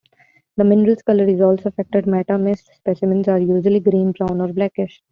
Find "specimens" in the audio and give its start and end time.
2.73-3.27